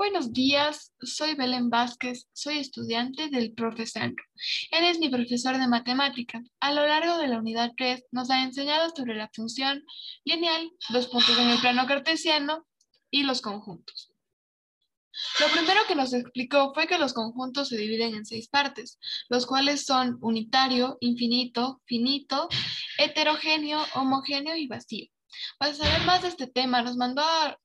Buenos 0.00 0.32
días, 0.32 0.94
soy 1.02 1.34
Belén 1.34 1.68
Vázquez, 1.68 2.26
soy 2.32 2.56
estudiante 2.56 3.28
del 3.28 3.52
profesor. 3.52 4.14
Él 4.70 4.84
es 4.84 4.98
mi 4.98 5.10
profesor 5.10 5.58
de 5.58 5.68
matemática. 5.68 6.40
A 6.58 6.72
lo 6.72 6.86
largo 6.86 7.18
de 7.18 7.28
la 7.28 7.36
unidad 7.36 7.72
3 7.76 8.06
nos 8.10 8.30
ha 8.30 8.42
enseñado 8.42 8.88
sobre 8.96 9.14
la 9.14 9.28
función 9.34 9.84
lineal, 10.24 10.70
los 10.88 11.06
puntos 11.08 11.36
en 11.36 11.50
el 11.50 11.60
plano 11.60 11.86
cartesiano 11.86 12.66
y 13.10 13.24
los 13.24 13.42
conjuntos. 13.42 14.10
Lo 15.38 15.48
primero 15.48 15.80
que 15.86 15.94
nos 15.94 16.14
explicó 16.14 16.72
fue 16.72 16.86
que 16.86 16.96
los 16.96 17.12
conjuntos 17.12 17.68
se 17.68 17.76
dividen 17.76 18.14
en 18.14 18.24
seis 18.24 18.48
partes, 18.48 18.98
los 19.28 19.44
cuales 19.44 19.84
son 19.84 20.16
unitario, 20.22 20.96
infinito, 21.00 21.82
finito, 21.84 22.48
heterogéneo, 22.96 23.84
homogéneo 23.96 24.56
y 24.56 24.66
vacío. 24.66 25.08
Para 25.58 25.74
saber 25.74 26.06
más 26.06 26.22
de 26.22 26.28
este 26.28 26.46
tema, 26.46 26.80
nos 26.80 26.96
mandó 26.96 27.20
a 27.20 27.58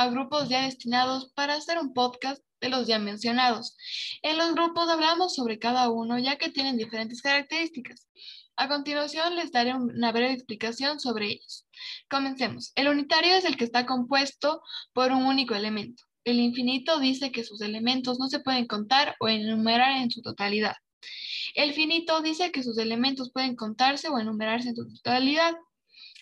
a 0.00 0.08
grupos 0.08 0.48
ya 0.48 0.62
destinados 0.62 1.30
para 1.34 1.56
hacer 1.56 1.76
un 1.76 1.92
podcast 1.92 2.42
de 2.62 2.70
los 2.70 2.86
ya 2.86 2.98
mencionados. 2.98 3.76
En 4.22 4.38
los 4.38 4.54
grupos 4.54 4.88
hablamos 4.88 5.34
sobre 5.34 5.58
cada 5.58 5.90
uno 5.90 6.18
ya 6.18 6.38
que 6.38 6.48
tienen 6.48 6.78
diferentes 6.78 7.20
características. 7.20 8.08
A 8.56 8.66
continuación 8.66 9.36
les 9.36 9.52
daré 9.52 9.74
una 9.74 10.10
breve 10.10 10.32
explicación 10.32 11.00
sobre 11.00 11.26
ellos. 11.26 11.66
Comencemos. 12.08 12.72
El 12.76 12.88
unitario 12.88 13.34
es 13.34 13.44
el 13.44 13.58
que 13.58 13.64
está 13.64 13.84
compuesto 13.84 14.62
por 14.94 15.12
un 15.12 15.26
único 15.26 15.54
elemento. 15.54 16.02
El 16.24 16.40
infinito 16.40 16.98
dice 16.98 17.30
que 17.30 17.44
sus 17.44 17.60
elementos 17.60 18.18
no 18.18 18.28
se 18.28 18.40
pueden 18.40 18.66
contar 18.66 19.16
o 19.20 19.28
enumerar 19.28 20.00
en 20.00 20.10
su 20.10 20.22
totalidad. 20.22 20.76
El 21.54 21.74
finito 21.74 22.22
dice 22.22 22.52
que 22.52 22.62
sus 22.62 22.78
elementos 22.78 23.30
pueden 23.34 23.54
contarse 23.54 24.08
o 24.08 24.18
enumerarse 24.18 24.70
en 24.70 24.76
su 24.76 24.90
totalidad. 24.94 25.52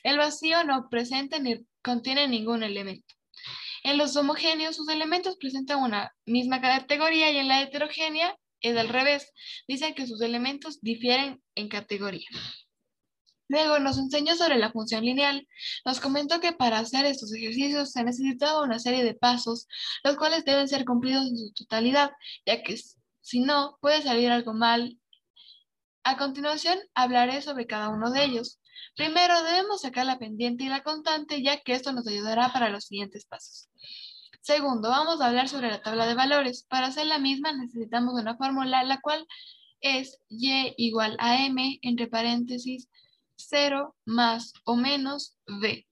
El 0.03 0.19
vacío 0.19 0.65
no 0.65 0.89
presenta 0.91 1.39
ni 1.39 1.65
contiene 1.81 2.27
ningún 2.27 2.65
elemento. 2.65 3.18
En 3.85 3.99
los 3.99 4.17
homogéneos, 4.17 4.77
sus 4.77 4.89
elementos 4.89 5.37
presentan 5.37 5.81
una 5.83 6.13
misma 6.27 6.61
categoría 6.61 7.31
y 7.31 7.39
en 7.39 7.49
la 7.49 7.63
heterogénea 7.63 8.37
es 8.61 8.77
al 8.77 8.89
revés. 8.89 9.33
Dicen 9.67 9.95
que 9.95 10.07
sus 10.07 10.21
elementos 10.21 10.81
difieren 10.81 11.43
en 11.55 11.69
categoría. 11.69 12.29
Luego 13.49 13.79
nos 13.79 13.97
enseñó 13.99 14.37
sobre 14.37 14.59
la 14.59 14.71
función 14.71 15.05
lineal. 15.05 15.49
Nos 15.85 16.01
comentó 16.01 16.39
que 16.41 16.53
para 16.53 16.79
hacer 16.79 17.07
estos 17.07 17.33
ejercicios 17.33 17.93
se 17.93 18.05
necesitaba 18.05 18.63
una 18.63 18.79
serie 18.79 19.05
de 19.05 19.15
pasos, 19.15 19.67
los 20.05 20.17
cuales 20.17 20.45
deben 20.45 20.69
ser 20.69 20.85
cumplidos 20.85 21.27
en 21.27 21.39
su 21.39 21.53
totalidad, 21.53 22.11
ya 22.45 22.63
que 22.63 22.79
si 23.23 23.41
no, 23.41 23.79
puede 23.81 24.03
salir 24.03 24.31
algo 24.31 24.53
mal. 24.53 24.99
A 26.05 26.17
continuación, 26.17 26.79
hablaré 26.95 27.41
sobre 27.43 27.67
cada 27.67 27.89
uno 27.89 28.11
de 28.11 28.25
ellos. 28.25 28.61
Primero, 28.97 29.43
debemos 29.43 29.83
sacar 29.83 30.07
la 30.07 30.19
pendiente 30.19 30.65
y 30.65 30.69
la 30.69 30.83
constante, 30.83 31.43
ya 31.43 31.61
que 31.61 31.73
esto 31.73 31.93
nos 31.93 32.07
ayudará 32.07 32.53
para 32.53 32.69
los 32.69 32.85
siguientes 32.85 33.25
pasos. 33.27 33.69
Segundo, 34.41 34.89
vamos 34.89 35.21
a 35.21 35.27
hablar 35.27 35.49
sobre 35.49 35.71
la 35.71 35.83
tabla 35.83 36.07
de 36.07 36.15
valores. 36.15 36.65
Para 36.69 36.87
hacer 36.87 37.07
la 37.07 37.19
misma 37.19 37.53
necesitamos 37.53 38.15
una 38.15 38.37
fórmula, 38.37 38.83
la 38.85 39.01
cual 39.01 39.27
es 39.81 40.21
y 40.29 40.75
igual 40.77 41.17
a 41.19 41.45
m 41.45 41.79
entre 41.83 42.07
paréntesis 42.07 42.89
0 43.37 43.95
más 44.05 44.53
o 44.65 44.77
menos 44.77 45.37
v. 45.47 45.87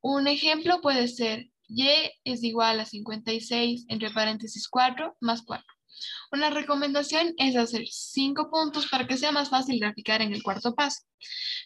Un 0.00 0.26
ejemplo 0.26 0.80
puede 0.80 1.08
ser 1.08 1.50
y 1.68 1.88
es 2.24 2.42
igual 2.42 2.80
a 2.80 2.84
56 2.84 3.86
entre 3.88 4.10
paréntesis 4.10 4.68
4 4.68 5.16
más 5.20 5.42
4. 5.42 5.64
Una 6.32 6.50
recomendación 6.50 7.34
es 7.38 7.56
hacer 7.56 7.86
cinco 7.88 8.50
puntos 8.50 8.86
para 8.86 9.06
que 9.06 9.16
sea 9.16 9.32
más 9.32 9.50
fácil 9.50 9.80
graficar 9.80 10.22
en 10.22 10.32
el 10.32 10.42
cuarto 10.42 10.74
paso. 10.74 11.02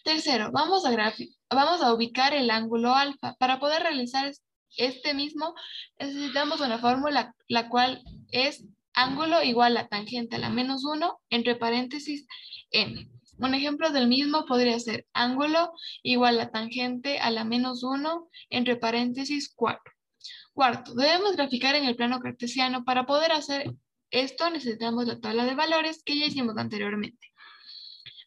Tercero, 0.05 0.51
vamos 0.53 0.85
a, 0.87 1.15
vamos 1.51 1.83
a 1.83 1.93
ubicar 1.93 2.35
el 2.35 2.51
ángulo 2.51 2.95
alfa. 2.95 3.35
Para 3.39 3.61
poder 3.61 3.83
realizar 3.83 4.33
este 4.77 5.15
mismo, 5.15 5.55
necesitamos 5.99 6.61
una 6.61 6.79
fórmula, 6.79 7.35
la 7.49 7.69
cual 7.69 8.03
es 8.31 8.65
ángulo 8.93 9.43
igual 9.43 9.77
a 9.77 9.89
tangente 9.89 10.37
a 10.37 10.39
la 10.39 10.51
menos 10.51 10.85
1 10.85 11.21
entre 11.31 11.57
paréntesis 11.57 12.27
m. 12.71 13.09
Un 13.39 13.55
ejemplo 13.55 13.91
del 13.91 14.07
mismo 14.07 14.47
podría 14.47 14.79
ser 14.79 15.07
ángulo 15.13 15.73
igual 16.03 16.39
a 16.41 16.51
tangente 16.51 17.19
a 17.19 17.31
la 17.31 17.45
menos 17.45 17.83
1 17.83 18.29
entre 18.51 18.77
paréntesis 18.77 19.53
4. 19.55 19.81
Cuarto, 20.53 20.95
debemos 20.95 21.35
graficar 21.35 21.75
en 21.75 21.85
el 21.85 21.97
plano 21.97 22.21
cartesiano. 22.21 22.85
Para 22.85 23.07
poder 23.07 23.33
hacer 23.33 23.75
esto 24.11 24.51
necesitamos 24.51 25.07
la 25.07 25.21
tabla 25.21 25.45
de 25.45 25.55
valores 25.55 26.03
que 26.05 26.19
ya 26.19 26.27
hicimos 26.27 26.57
anteriormente. 26.57 27.35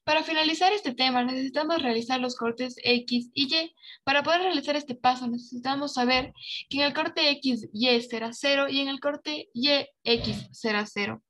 Para 0.08 0.24
finalizar 0.24 0.72
este 0.72 0.94
tema, 0.94 1.22
necesitamos 1.26 1.82
realizar 1.82 2.22
los 2.22 2.38
cortes 2.38 2.76
X 2.82 3.30
y 3.34 3.54
Y. 3.54 3.76
Para 4.06 4.24
poder 4.24 4.42
realizar 4.42 4.78
este 4.78 4.96
paso, 4.96 5.28
necesitamos 5.28 5.96
saber 5.96 6.32
que 6.70 6.78
en 6.78 6.84
el 6.84 6.94
corte 6.94 7.30
X, 7.32 7.68
Y 7.74 8.02
será 8.04 8.32
0 8.32 8.68
y 8.70 8.80
en 8.80 8.88
el 8.88 9.02
corte 9.02 9.50
Y, 9.54 9.86
X 10.06 10.48
será 10.54 10.86
0. 10.86 11.22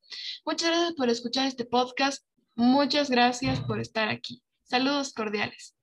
Muchas 0.46 0.68
gracias 0.68 0.92
por 0.92 1.08
escuchar 1.08 1.48
este 1.48 1.64
podcast. 1.64 2.24
Muchas 2.54 3.10
gracias 3.10 3.58
por 3.60 3.80
estar 3.80 4.08
aquí. 4.08 4.42
Saludos 4.62 5.12
cordiales. 5.12 5.77